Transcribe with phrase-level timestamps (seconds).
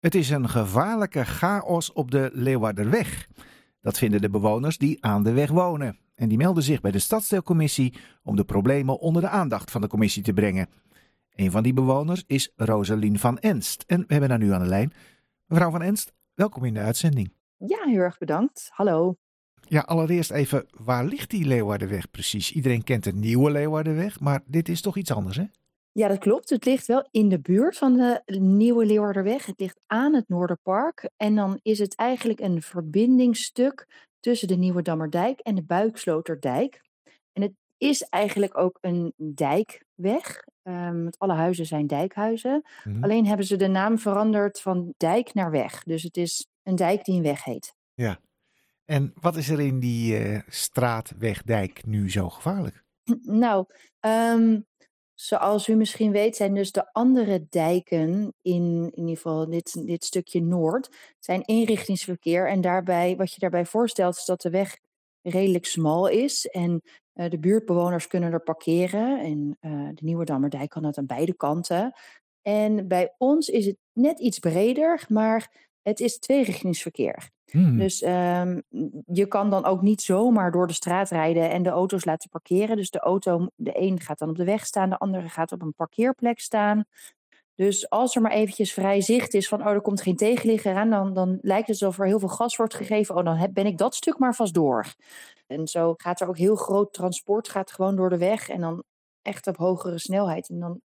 [0.00, 3.28] Het is een gevaarlijke chaos op de Leeuwarderweg.
[3.80, 5.98] Dat vinden de bewoners die aan de weg wonen.
[6.14, 9.86] En die melden zich bij de stadsdeelcommissie om de problemen onder de aandacht van de
[9.86, 10.68] commissie te brengen.
[11.34, 13.84] Een van die bewoners is Rosalien van Enst.
[13.86, 14.92] En we hebben haar nu aan de lijn.
[15.46, 17.32] Mevrouw van Enst, welkom in de uitzending.
[17.56, 18.68] Ja, heel erg bedankt.
[18.72, 19.16] Hallo.
[19.60, 22.52] Ja, allereerst even, waar ligt die Leeuwardenweg precies?
[22.52, 25.44] Iedereen kent de nieuwe Leeuwardenweg, maar dit is toch iets anders, hè?
[25.98, 26.50] Ja, dat klopt.
[26.50, 29.46] Het ligt wel in de buurt van de Nieuwe Leeuwarderweg.
[29.46, 31.10] Het ligt aan het Noorderpark.
[31.16, 33.86] En dan is het eigenlijk een verbindingsstuk
[34.20, 36.80] tussen de Nieuwe Dammerdijk en de Buiksloterdijk.
[37.32, 40.44] En het is eigenlijk ook een dijkweg.
[40.62, 42.62] Um, want alle huizen zijn dijkhuizen.
[42.84, 43.02] Mhm.
[43.02, 45.82] Alleen hebben ze de naam veranderd van dijk naar weg.
[45.82, 47.74] Dus het is een dijk die een weg heet.
[47.94, 48.20] Ja.
[48.84, 52.84] En wat is er in die eh straatwegdijk nu zo gevaarlijk?
[53.22, 53.66] Nou,
[54.00, 54.60] ehm,
[55.20, 60.04] zoals u misschien weet, zijn dus de andere dijken in, in ieder geval dit, dit
[60.04, 62.48] stukje Noord, zijn eenrichtingsverkeer.
[62.48, 64.78] En daarbij, wat je daarbij voorstelt, is dat de weg
[65.22, 66.46] redelijk smal is.
[66.46, 69.20] En eh, de buurtbewoners kunnen er parkeren.
[69.20, 71.92] En eh, de Nieuwe Dammerdijk kan dat aan beide kanten.
[72.42, 77.30] En bij ons is het net iets breder, maar het is tweerichtingsverkeer.
[77.50, 77.78] Hmm.
[77.78, 78.60] Dus ehm,
[79.06, 82.76] je kan dan ook niet zomaar door de straat rijden en de auto's laten parkeren.
[82.76, 85.62] Dus de auto, de een gaat dan op de weg staan, de andere gaat op
[85.62, 86.84] een parkeerplek staan.
[87.54, 90.90] Dus als er maar eventjes vrij zicht is van, oh, er komt geen tegenligger aan,
[90.90, 93.16] dan, dan lijkt het alsof er heel veel gas wordt gegeven.
[93.16, 94.94] Oh, dan ben ik dat stuk maar vast door.
[95.46, 98.82] En zo gaat er ook heel groot transport, gaat gewoon door de weg en dan
[99.22, 100.48] echt op hogere snelheid.
[100.48, 100.80] En dan,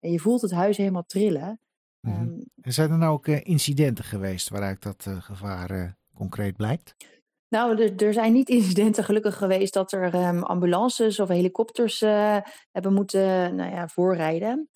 [0.00, 1.60] en je voelt het huis helemaal trillen.
[2.00, 6.94] En zijn er nou ook eh, incidenten geweest waaruit dat eh, gevaar eh, concreet blijkt?
[7.48, 12.36] Nou, er, er zijn niet incidenten gelukkig geweest dat er ehm, ambulances of helikopters eh,
[12.72, 14.68] hebben moeten nou ja, voorrijden.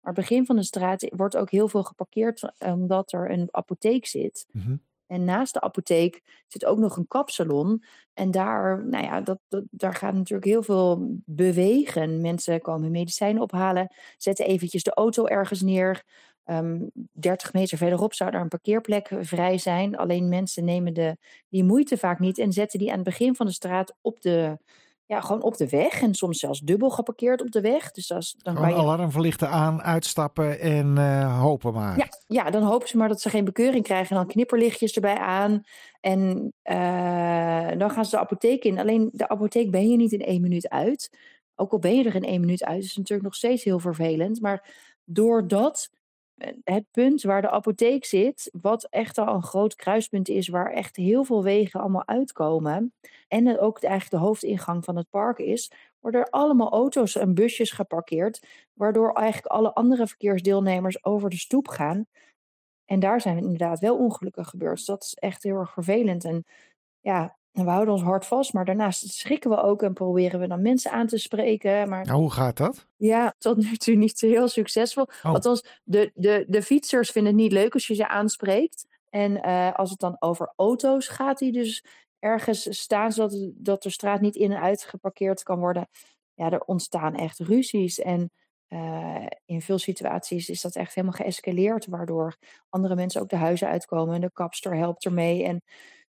[0.00, 4.06] Maar het begin van de straat wordt ook heel veel geparkeerd omdat er een apotheek
[4.06, 4.46] zit.
[4.52, 4.76] Mhm.
[5.06, 7.82] En naast de apotheek zit ook nog een kapsalon.
[8.14, 12.20] En daar, nou ja, dat, dat, daar gaat natuurlijk heel veel bewegen.
[12.20, 16.02] Mensen komen medicijnen ophalen, zetten eventjes de auto ergens neer.
[16.48, 16.80] Ehm
[17.12, 19.96] 30 meter verderop zou daar een parkeerplek vrij zijn.
[19.96, 21.16] Alleen mensen nemen de,
[21.48, 24.58] die moeite vaak niet en zetten die aan het begin van de straat op de,
[25.06, 26.02] ja, gewoon op de weg.
[26.02, 27.90] En soms zelfs dubbel geparkeerd op de weg.
[27.90, 31.96] Dus als, dan kan je alarmverlichten aan, uitstappen en eh, hopen maar.
[31.96, 34.10] ja, ja, dan hopen ze maar dat ze geen bekeuring krijgen.
[34.10, 35.62] En dan knipperlichtjes erbij aan.
[36.00, 38.78] En eh, dan gaan ze de apotheek in.
[38.78, 41.18] Alleen de apotheek ben je niet in één minuut uit.
[41.54, 43.78] Ook al ben je er in één minuut uit, is het natuurlijk nog steeds heel
[43.78, 44.40] vervelend.
[44.40, 44.68] Maar
[45.04, 45.90] doordat
[46.64, 50.96] het punt waar de apotheek zit, wat echt al een groot kruispunt is, waar echt
[50.96, 52.92] heel veel wegen allemaal uitkomen.
[53.28, 57.70] En ook eigenlijk de hoofdingang van het park is, worden er allemaal auto's en busjes
[57.70, 58.46] geparkeerd.
[58.72, 62.06] Waardoor eigenlijk alle andere verkeersdeelnemers over de stoep gaan.
[62.84, 64.76] En daar zijn inderdaad wel ongelukken gebeurd.
[64.76, 66.24] Dus dat is echt heel erg vervelend.
[66.24, 66.44] En
[67.00, 68.52] ja, we houden ons hard vast.
[68.52, 71.88] Maar daarnaast schrikken we ook en proberen we dan mensen aan te spreken.
[71.88, 72.86] Maar Nou, hoe gaat dat?
[72.96, 75.06] ja, tot nu toe niet zo heel succesvol.
[75.22, 75.32] Oh.
[75.32, 78.86] Althans, de, de, de fietsers vinden het niet leuk als je ze aanspreekt.
[79.10, 81.84] En eh, als het dan over auto's gaat, die dus
[82.18, 85.88] ergens staan zodat dat de straat niet in en uit geparkeerd kan worden.
[86.34, 88.00] Ja, er ontstaan echt ruzies.
[88.00, 88.30] En
[88.68, 92.36] eh, in veel situaties is dat echt helemaal geëscaleerd, waardoor
[92.68, 94.14] andere mensen ook de huizen uitkomen.
[94.14, 95.44] En de kapster helpt ermee.
[95.44, 95.62] En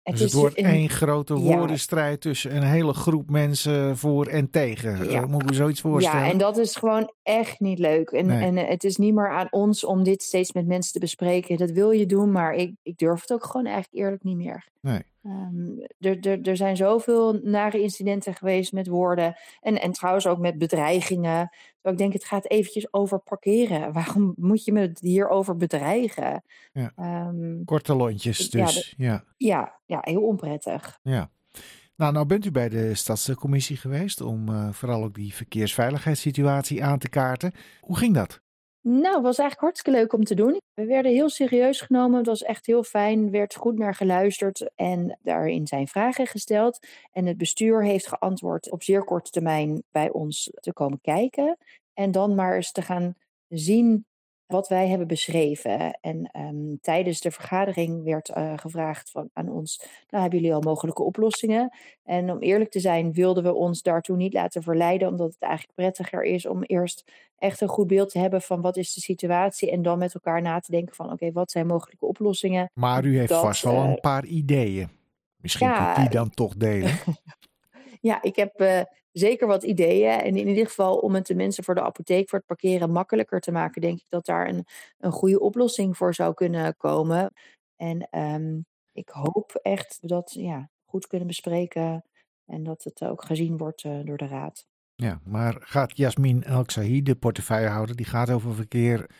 [0.02, 4.50] het dus het wordt een- één grote woordenstrijd tussen een hele groep mensen voor en
[4.50, 5.08] tegen.
[5.08, 6.24] Eh, moet ik me zoiets voorstellen?
[6.24, 8.10] Ja, en dat is gewoon echt niet leuk.
[8.10, 8.42] En, Nee.
[8.44, 11.56] en eh, het is niet meer aan ons om dit steeds met mensen te bespreken.
[11.56, 14.68] Dat wil je doen, maar ik, ik durf het ook gewoon eigenlijk eerlijk niet meer.
[14.80, 15.02] Nee.
[15.22, 15.68] Ehm,
[15.98, 19.34] er, er, er zijn zoveel nare incidenten geweest met woorden.
[19.60, 21.48] En, en trouwens ook met bedreigingen.
[21.74, 23.92] Terwijl ik denk, het gaat eventjes over parkeren.
[24.02, 26.44] Waarom moet je me hierover bedreigen?
[26.72, 26.92] Ja.
[26.96, 28.94] Ehm, Korte lontjes Ja, dus.
[28.96, 30.98] Ja, ja, ja, heel onprettig.
[31.02, 31.30] ja.
[31.96, 36.98] Nou, nou bent u bij de stadscommissie geweest om eh, vooral ook die verkeersveiligheidssituatie aan
[36.98, 37.52] te kaarten.
[37.80, 38.40] Hoe ging dat?
[38.80, 40.60] Nou, het was eigenlijk hartstikke leuk om te doen.
[40.74, 42.18] We werden heel serieus genomen.
[42.18, 43.24] Het was echt heel fijn.
[43.24, 46.86] Er werd goed naar geluisterd en daarin zijn vragen gesteld.
[47.12, 51.56] En het bestuur heeft geantwoord op zeer korte termijn bij ons te komen kijken.
[51.94, 53.14] En dan maar eens te gaan
[53.48, 54.06] zien
[54.52, 55.98] wat wij hebben beschreven.
[56.00, 59.78] En ehm, tijdens de vergadering werd eh, gevraagd van, aan ons,
[60.08, 61.76] nou hebben jullie al mogelijke oplossingen?
[62.04, 65.74] En om eerlijk te zijn wilden we ons daartoe niet laten verleiden, omdat het eigenlijk
[65.74, 69.70] prettiger is om eerst echt een goed beeld te hebben van wat is de situatie
[69.70, 72.70] en dan met elkaar na te denken van oké, wat zijn mogelijke oplossingen?
[72.74, 74.88] Maar u heeft Dat, vast wel eh, een paar ideeën.
[75.36, 76.92] Misschien ja, kunt u die dan toch delen.
[78.00, 78.80] Ja, ik heb eh,
[79.12, 80.20] zeker wat ideeën.
[80.20, 83.40] En in ieder geval om het de mensen voor de apotheek voor het parkeren makkelijker
[83.40, 84.64] te maken, denk ik dat daar een,
[84.98, 87.32] een goede oplossing voor zou kunnen komen.
[87.76, 88.60] En ehm,
[88.92, 92.04] ik hoop echt dat ja, goed kunnen bespreken
[92.46, 94.66] en dat het ook gezien wordt uh, door de raad.
[94.94, 99.10] Ja, maar gaat Jasmin El-Sahi, de portefeuillehouder, die gaat over verkeer,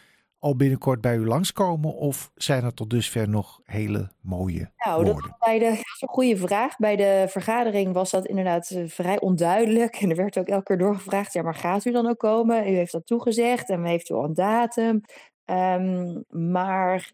[0.42, 1.94] al binnenkort bij u langskomen?
[1.94, 5.22] Of zijn er tot dusver nog hele mooie nou, woorden?
[5.22, 6.76] Dat, bij de, dat is een goede vraag.
[6.76, 9.94] Bij de vergadering was dat inderdaad eh, vrij onduidelijk.
[9.96, 12.68] En er werd ook elke keer doorgevraagd, ja, maar gaat u dan ook komen?
[12.68, 15.00] U heeft dat toegezegd en heeft u al een datum.
[15.44, 17.12] Um, maar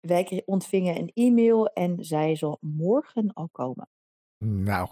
[0.00, 3.88] wij ontvingen een e-mail en zij zal morgen al komen.
[4.44, 4.88] Nou,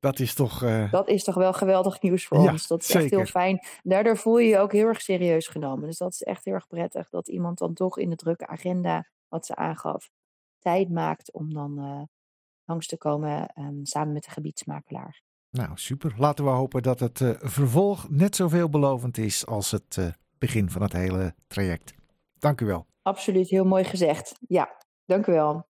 [0.00, 0.62] dat is toch.
[0.62, 0.90] Uh...
[0.90, 2.66] Dat is toch wel geweldig nieuws voor ons.
[2.66, 3.02] Dat is zeker.
[3.02, 3.60] echt heel fijn.
[3.82, 5.86] Daardoor voel je je ook heel erg serieus genomen.
[5.86, 9.08] Dus dat is echt heel erg prettig dat iemand dan toch in de drukke agenda,
[9.28, 10.10] wat ze aangaf,
[10.58, 12.02] tijd maakt om dan uh,
[12.64, 15.22] langs te komen um, samen met de gebiedsmakelaar.
[15.50, 16.14] Nou, super.
[16.16, 20.82] Laten we hopen dat het uh, vervolg net zo veelbelovend is als het begin van
[20.82, 21.94] het hele traject.
[22.38, 22.86] Dank u wel.
[23.02, 24.38] Absoluut, heel mooi gezegd.
[24.48, 25.69] Ja, dank u wel.